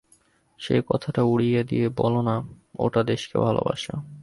[0.59, 2.35] সেই কথাটা উড়িয়ে দিয়ে বলো না
[2.79, 3.93] ওটা দেশকে ভালোবাসা।